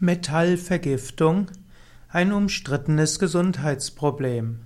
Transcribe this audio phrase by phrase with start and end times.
[0.00, 1.50] Metallvergiftung
[2.08, 4.60] ein umstrittenes Gesundheitsproblem.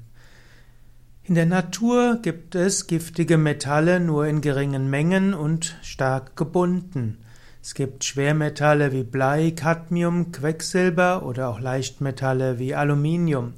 [1.25, 7.19] In der Natur gibt es giftige Metalle nur in geringen Mengen und stark gebunden.
[7.63, 13.53] Es gibt Schwermetalle wie Blei, Cadmium, Quecksilber oder auch Leichtmetalle wie Aluminium.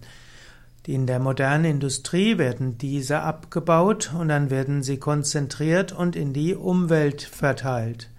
[0.86, 6.56] In der modernen Industrie werden diese abgebaut und dann werden sie konzentriert und in die
[6.56, 8.10] Umwelt verteilt.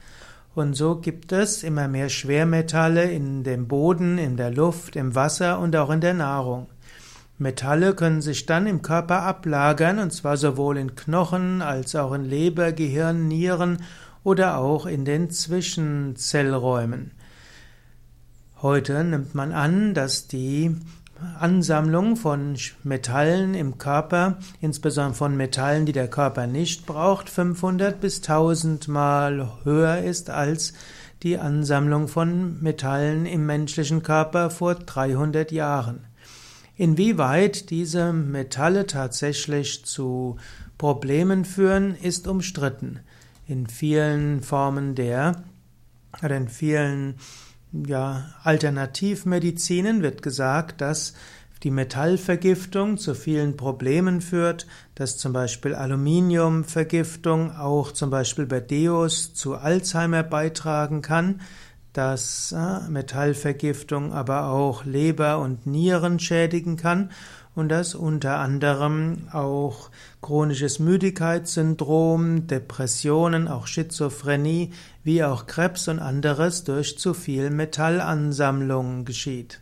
[0.54, 5.59] Und so gibt es immer mehr Schwermetalle in dem Boden, in der Luft, im Wasser
[5.59, 6.67] und auch in der Nahrung.
[7.38, 12.26] Metalle können sich dann im Körper ablagern, und zwar sowohl in Knochen als auch in
[12.26, 13.79] Leber, Gehirn, Nieren
[14.23, 17.12] oder auch in den Zwischenzellräumen.
[18.62, 20.76] Heute nimmt man an, dass die
[21.39, 28.17] Ansammlung von Metallen im Körper, insbesondere von Metallen, die der Körper nicht braucht, 500 bis
[28.17, 30.73] 1000 Mal höher ist als
[31.23, 36.05] die Ansammlung von Metallen im menschlichen Körper vor 300 Jahren.
[36.76, 40.37] Inwieweit diese Metalle tatsächlich zu
[40.77, 43.01] Problemen führen, ist umstritten.
[43.48, 45.43] In vielen Formen der
[46.24, 47.15] oder in vielen
[47.74, 51.14] ja, Alternativmedizinen wird gesagt, dass
[51.64, 59.34] die Metallvergiftung zu vielen Problemen führt, dass zum Beispiel Aluminiumvergiftung auch zum Beispiel bei Deos
[59.34, 61.42] zu Alzheimer beitragen kann,
[61.93, 67.09] dass äh, Metallvergiftung aber auch Leber und Nieren schädigen kann
[67.53, 69.89] und dass unter anderem auch
[70.22, 74.72] chronisches Müdigkeitssyndrom, Depressionen, auch Schizophrenie,
[75.03, 79.59] wie auch Krebs und anderes durch zu viel Metallansammlung geschieht.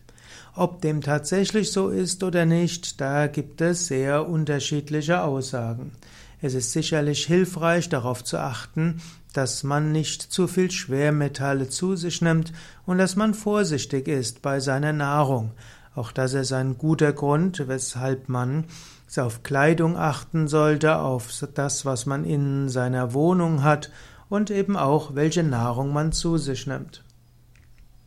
[0.56, 5.94] Ob dem tatsächlich so ist oder nicht, da gibt es sehr unterschiedliche Aussagen.
[6.42, 9.02] Es ist sicherlich hilfreich darauf zu achten,
[9.34, 12.54] dass man nicht zu viel Schwermetalle zu sich nimmt
[12.86, 15.52] und dass man vorsichtig ist bei seiner Nahrung.
[15.96, 18.66] Auch das ist ein guter Grund, weshalb man
[19.18, 23.92] auf Kleidung achten sollte, auf das, was man in seiner Wohnung hat
[24.30, 27.04] und eben auch, welche Nahrung man zu sich nimmt.